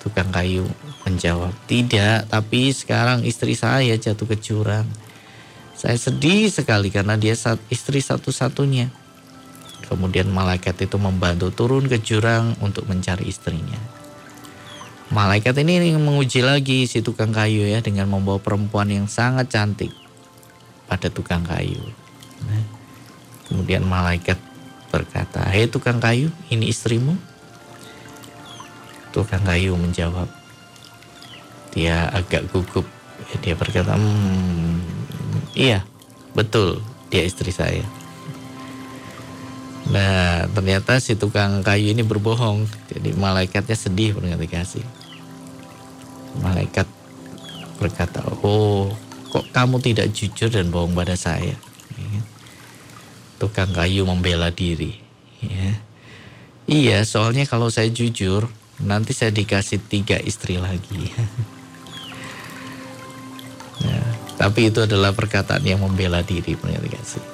Tukang 0.06 0.30
kayu 0.30 0.62
menjawab, 1.02 1.50
tidak, 1.66 2.30
tapi 2.30 2.70
sekarang 2.70 3.26
istri 3.26 3.58
saya 3.58 3.98
jatuh 3.98 4.30
ke 4.30 4.38
jurang. 4.38 4.86
Saya 5.74 5.98
sedih 5.98 6.46
sekali 6.46 6.94
karena 6.94 7.18
dia 7.18 7.34
istri 7.66 7.98
satu-satunya. 7.98 8.86
Kemudian 9.90 10.30
malaikat 10.30 10.78
itu 10.78 10.94
membantu 10.94 11.50
turun 11.50 11.90
ke 11.90 11.98
jurang 11.98 12.54
untuk 12.62 12.86
mencari 12.86 13.26
istrinya. 13.26 13.78
Malaikat 15.10 15.58
ini 15.62 15.94
menguji 15.94 16.42
lagi 16.42 16.86
si 16.86 17.02
tukang 17.02 17.30
kayu 17.30 17.66
ya 17.66 17.82
dengan 17.82 18.06
membawa 18.06 18.42
perempuan 18.42 18.90
yang 18.90 19.06
sangat 19.10 19.50
cantik 19.50 19.90
pada 20.86 21.06
tukang 21.10 21.42
kayu. 21.46 21.82
Nah, 22.46 22.62
kemudian 23.46 23.82
malaikat 23.86 24.38
berkata, 24.90 25.46
Hei 25.50 25.70
tukang 25.70 25.98
kayu, 26.02 26.30
ini 26.50 26.70
istrimu? 26.70 27.14
Tukang 29.16 29.40
kayu 29.48 29.72
menjawab. 29.80 30.28
Dia 31.72 32.12
agak 32.12 32.52
gugup. 32.52 32.84
Dia 33.40 33.56
berkata, 33.56 33.96
hmm, 33.96 34.76
iya 35.56 35.80
betul 36.36 36.84
dia 37.08 37.24
istri 37.24 37.48
saya. 37.48 37.80
Nah 39.88 40.44
ternyata 40.52 41.00
si 41.00 41.16
tukang 41.16 41.64
kayu 41.64 41.96
ini 41.96 42.04
berbohong. 42.04 42.68
Jadi 42.92 43.16
malaikatnya 43.16 43.72
sedih 43.72 44.12
berarti 44.12 44.46
kasih. 44.52 44.86
Malaikat 46.44 46.84
berkata, 47.80 48.20
oh 48.44 48.92
kok 49.32 49.48
kamu 49.56 49.80
tidak 49.80 50.12
jujur 50.12 50.52
dan 50.52 50.68
bohong 50.68 50.92
pada 50.92 51.16
saya. 51.16 51.56
Ya. 51.96 52.20
Tukang 53.40 53.72
kayu 53.72 54.04
membela 54.04 54.52
diri. 54.52 55.00
Ya. 55.40 55.80
Iya 56.66 57.06
soalnya 57.06 57.46
kalau 57.46 57.70
saya 57.70 57.88
jujur 57.88 58.50
nanti 58.82 59.16
saya 59.16 59.32
dikasih 59.32 59.80
tiga 59.88 60.20
istri 60.20 60.60
lagi. 60.60 61.08
ya, 63.86 64.00
tapi 64.36 64.68
itu 64.68 64.84
adalah 64.84 65.16
perkataan 65.16 65.64
yang 65.64 65.80
membela 65.80 66.20
diri 66.20 66.52
kasih. 66.92 67.24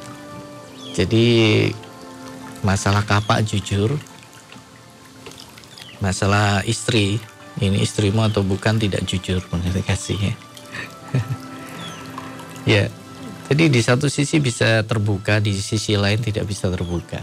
Jadi 0.93 1.25
masalah 2.63 3.03
kapak 3.03 3.43
jujur, 3.49 3.97
masalah 5.99 6.63
istri, 6.69 7.19
ini 7.59 7.83
istrimu 7.83 8.23
atau 8.23 8.45
bukan 8.45 8.79
tidak 8.79 9.03
jujur 9.09 9.43
kasih 9.83 10.19
ya. 10.21 10.35
ya, 12.79 12.85
jadi 13.53 13.69
di 13.69 13.85
satu 13.85 14.09
sisi 14.09 14.41
bisa 14.41 14.81
terbuka, 14.89 15.37
di 15.43 15.53
sisi 15.53 15.93
lain 15.93 16.25
tidak 16.25 16.49
bisa 16.49 16.73
terbuka. 16.73 17.21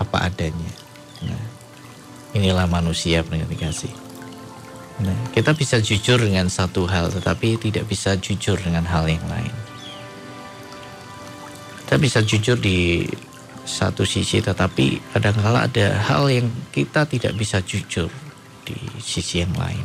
Apa 0.00 0.24
adanya. 0.24 0.87
Inilah 2.36 2.68
manusia 2.68 3.24
kasih. 3.24 3.92
Nah, 4.98 5.14
kita 5.30 5.54
bisa 5.54 5.78
jujur 5.78 6.18
dengan 6.18 6.50
satu 6.50 6.84
hal, 6.90 7.14
tetapi 7.14 7.56
tidak 7.56 7.86
bisa 7.86 8.18
jujur 8.18 8.58
dengan 8.58 8.82
hal 8.82 9.06
yang 9.06 9.22
lain. 9.30 9.54
Kita 11.86 11.96
bisa 11.96 12.20
jujur 12.20 12.58
di 12.58 13.06
satu 13.68 14.08
sisi 14.08 14.40
tetapi 14.40 15.12
kadangkala 15.12 15.68
ada 15.68 16.00
hal 16.08 16.32
yang 16.32 16.48
kita 16.72 17.04
tidak 17.04 17.36
bisa 17.36 17.60
jujur 17.60 18.08
di 18.64 18.76
sisi 18.96 19.44
yang 19.44 19.52
lain. 19.60 19.84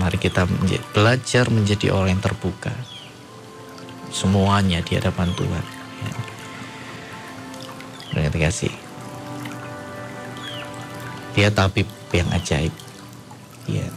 Mari 0.00 0.16
kita 0.16 0.48
belajar 0.96 1.52
menjadi 1.52 1.92
orang 1.92 2.16
yang 2.16 2.24
terbuka. 2.24 2.72
Semuanya 4.08 4.80
di 4.80 4.96
hadapan 4.96 5.28
Tuhan. 5.36 5.64
Ya. 6.00 6.12
Terima 8.12 8.28
kasih. 8.48 8.81
Dia 11.32 11.48
tabib 11.48 11.88
yang 12.12 12.28
ajaib. 12.32 12.74
Ya. 13.64 13.88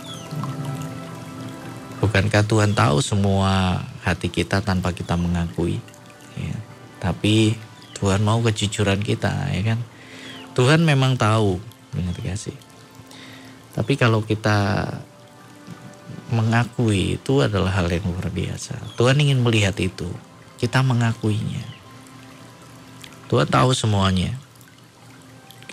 Bukankah 1.99 2.45
Tuhan 2.45 2.71
tahu 2.77 3.01
semua 3.01 3.81
hati 4.05 4.29
kita 4.29 4.61
tanpa 4.61 4.93
kita 4.93 5.17
mengakui? 5.19 5.81
Ya. 6.37 6.55
Tapi 7.01 7.57
Tuhan 7.97 8.21
mau 8.23 8.39
kejujuran 8.43 9.01
kita, 9.01 9.51
ya 9.51 9.61
kan? 9.75 9.79
Tuhan 10.55 10.83
memang 10.87 11.19
tahu, 11.19 11.59
terima 11.91 12.15
kasih. 12.15 12.55
Tapi 13.75 13.99
kalau 13.99 14.23
kita 14.23 14.87
mengakui 16.31 17.19
itu 17.19 17.43
adalah 17.43 17.75
hal 17.75 17.91
yang 17.91 18.07
luar 18.07 18.31
biasa. 18.31 18.95
Tuhan 18.95 19.19
ingin 19.19 19.43
melihat 19.43 19.75
itu. 19.77 20.07
Kita 20.55 20.79
mengakuinya. 20.79 21.63
Tuhan 23.27 23.47
tahu 23.51 23.75
semuanya. 23.75 24.37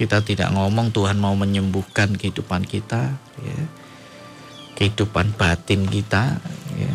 Kita 0.02 0.18
tidak 0.18 0.50
ngomong 0.50 0.90
Tuhan 0.90 1.14
mau 1.14 1.38
menyembuhkan 1.38 2.18
kehidupan 2.18 2.66
kita, 2.66 3.14
ya. 3.38 3.60
kehidupan 4.74 5.38
batin 5.38 5.86
kita, 5.86 6.42
ya. 6.74 6.94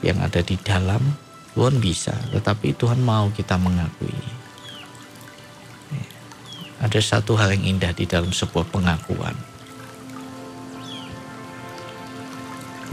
yang 0.00 0.24
ada 0.24 0.40
di 0.40 0.56
dalam. 0.56 1.04
Tuhan 1.52 1.76
bisa, 1.84 2.16
tetapi 2.32 2.72
Tuhan 2.72 2.96
mau 3.04 3.28
kita 3.28 3.60
mengakui. 3.60 4.08
Ya. 5.92 6.06
Ada 6.80 6.96
satu 7.04 7.36
hal 7.36 7.52
yang 7.60 7.76
indah 7.76 7.92
di 7.92 8.08
dalam 8.08 8.32
sebuah 8.32 8.64
pengakuan. 8.72 9.36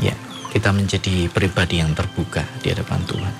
Ya, 0.04 0.15
kita 0.52 0.76
menjadi 0.76 1.32
pribadi 1.32 1.80
yang 1.80 1.95
terbuka 1.95 2.43
di 2.60 2.76
hadapan 2.76 2.99
Tuhan. 3.08 3.36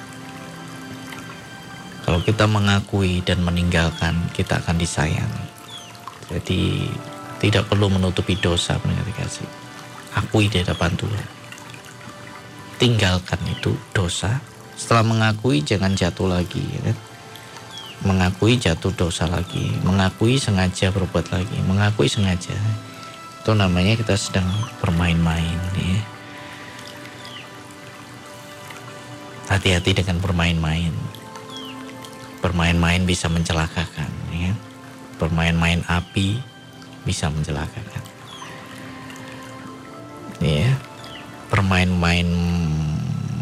Kalau 2.08 2.24
kita 2.24 2.48
mengakui 2.48 3.20
dan 3.28 3.44
meninggalkan, 3.44 4.32
kita 4.32 4.64
akan 4.64 4.80
disayangi. 4.80 5.53
Jadi 6.34 6.90
tidak 7.38 7.70
perlu 7.70 7.94
menutupi 7.94 8.34
dosa 8.34 8.82
pendengar 8.82 9.06
kasih. 9.14 9.46
Akui 10.18 10.50
di 10.50 10.66
hadapan 10.66 10.94
Tuhan. 10.98 11.28
Tinggalkan 12.82 13.42
itu 13.46 13.78
dosa. 13.94 14.42
Setelah 14.74 15.06
mengakui 15.06 15.62
jangan 15.62 15.94
jatuh 15.94 16.26
lagi 16.26 16.66
ya 16.66 16.82
kan? 16.90 16.98
Mengakui 18.04 18.60
jatuh 18.60 18.92
dosa 18.98 19.30
lagi, 19.30 19.72
mengakui 19.86 20.36
sengaja 20.36 20.92
berbuat 20.92 21.30
lagi, 21.30 21.56
mengakui 21.64 22.10
sengaja. 22.10 22.58
Itu 23.40 23.54
namanya 23.54 23.96
kita 23.96 24.18
sedang 24.18 24.50
bermain-main 24.82 25.60
ya. 25.78 26.02
Hati-hati 29.54 30.04
dengan 30.04 30.18
bermain-main. 30.20 30.92
Bermain-main 32.44 33.08
bisa 33.08 33.32
mencelakakan 33.32 34.12
ya 34.36 34.52
bermain-main 35.24 35.80
api 35.88 36.36
bisa 37.08 37.32
mencelakakan. 37.32 38.04
Ya, 40.44 40.76
bermain-main 41.48 42.28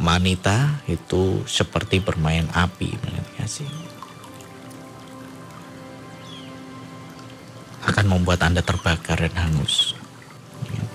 wanita 0.05 0.85
itu 0.85 1.41
seperti 1.49 1.97
bermain 1.97 2.45
api, 2.53 2.93
kasih. 3.41 3.65
Akan 7.81 8.05
membuat 8.05 8.45
Anda 8.45 8.61
terbakar 8.61 9.17
dan 9.17 9.33
hangus. 9.33 9.97
Ya. 10.69 10.85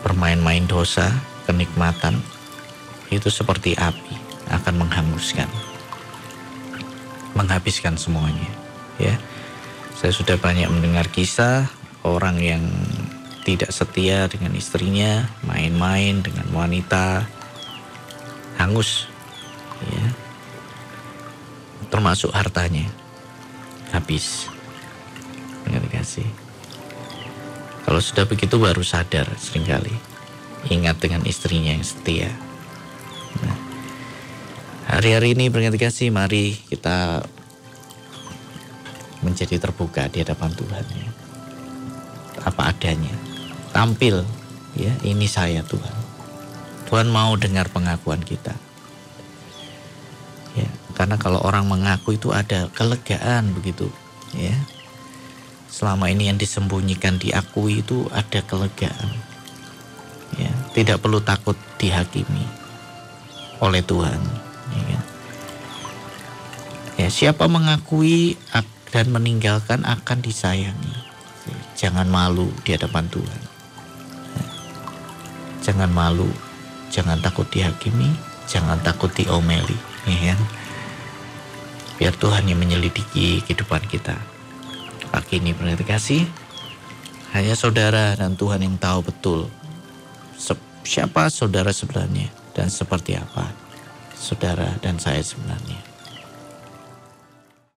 Bermain-main 0.00 0.64
dosa, 0.64 1.12
kenikmatan 1.44 2.24
itu 3.12 3.28
seperti 3.28 3.76
api, 3.76 4.16
akan 4.48 4.88
menghanguskan, 4.88 5.52
menghabiskan 7.36 8.00
semuanya. 8.00 8.48
Ya, 8.96 9.20
saya 10.02 10.10
sudah 10.10 10.34
banyak 10.34 10.66
mendengar 10.66 11.06
kisah 11.06 11.70
orang 12.02 12.42
yang 12.42 12.66
tidak 13.46 13.70
setia 13.70 14.26
dengan 14.26 14.50
istrinya, 14.58 15.30
main-main 15.46 16.18
dengan 16.26 16.42
wanita, 16.50 17.22
hangus, 18.58 19.06
ya. 19.86 20.06
Termasuk 21.86 22.34
hartanya, 22.34 22.90
habis. 23.94 24.50
Terima 25.62 25.86
kasih. 25.86 26.26
Kalau 27.86 28.02
sudah 28.02 28.26
begitu 28.26 28.58
baru 28.58 28.82
sadar 28.82 29.30
sering 29.38 29.70
kali. 29.70 29.94
Ingat 30.66 30.98
dengan 30.98 31.22
istrinya 31.30 31.78
yang 31.78 31.86
setia. 31.86 32.30
Nah, 33.38 33.54
hari-hari 34.98 35.38
ini 35.38 35.46
berkat 35.46 35.78
kasih, 35.78 36.10
mari 36.10 36.58
kita 36.66 37.22
menjadi 39.22 39.56
terbuka 39.58 40.10
di 40.10 40.20
hadapan 40.26 40.50
Tuhan 40.52 40.84
ya. 40.92 41.10
Apa 42.42 42.74
adanya. 42.74 43.14
Tampil 43.72 44.26
ya, 44.76 44.92
ini 45.06 45.24
saya 45.30 45.64
Tuhan. 45.64 45.96
Tuhan 46.92 47.08
mau 47.08 47.32
dengar 47.40 47.72
pengakuan 47.72 48.20
kita. 48.20 48.52
Ya, 50.52 50.68
karena 50.92 51.16
kalau 51.16 51.40
orang 51.40 51.64
mengaku 51.64 52.20
itu 52.20 52.28
ada 52.36 52.68
kelegaan 52.76 53.56
begitu, 53.56 53.88
ya. 54.36 54.52
Selama 55.72 56.12
ini 56.12 56.28
yang 56.28 56.36
disembunyikan 56.36 57.16
diakui 57.16 57.80
itu 57.80 58.04
ada 58.12 58.44
kelegaan. 58.44 59.08
Ya, 60.36 60.52
tidak 60.76 61.00
perlu 61.00 61.24
takut 61.24 61.56
dihakimi 61.80 62.44
oleh 63.64 63.80
Tuhan, 63.80 64.20
ya? 64.76 65.00
Ya, 67.00 67.08
siapa 67.08 67.48
mengakui 67.48 68.36
dan 68.92 69.10
meninggalkan 69.10 69.82
akan 69.82 70.18
disayangi. 70.20 70.96
Jangan 71.74 72.06
malu 72.06 72.52
di 72.62 72.76
hadapan 72.76 73.08
Tuhan. 73.10 73.42
Jangan 75.64 75.90
malu, 75.90 76.28
jangan 76.92 77.18
takut 77.18 77.48
dihakimi, 77.50 78.12
jangan 78.46 78.78
takut 78.84 79.10
diomeli, 79.16 79.78
ya 80.06 80.34
kan? 80.34 80.40
Biar 81.98 82.14
Tuhan 82.18 82.46
yang 82.46 82.60
menyelidiki 82.60 83.42
kehidupan 83.42 83.88
kita. 83.88 84.14
Pagi 85.10 85.40
ini 85.40 85.56
berarti 85.56 85.86
kasih, 85.86 86.22
hanya 87.32 87.56
saudara 87.56 88.12
dan 88.14 88.36
Tuhan 88.36 88.60
yang 88.60 88.76
tahu 88.76 89.08
betul 89.08 89.50
siapa 90.82 91.30
saudara 91.30 91.70
sebenarnya 91.70 92.28
dan 92.52 92.66
seperti 92.66 93.14
apa 93.14 93.46
saudara 94.18 94.78
dan 94.82 94.98
saya 94.98 95.22
sebenarnya. 95.22 95.91